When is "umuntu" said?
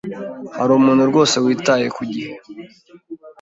0.79-1.03